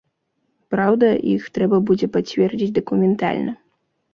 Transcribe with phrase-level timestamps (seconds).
[0.75, 3.51] Праўда, іх трэба будзе пацвердзіць дакументальна.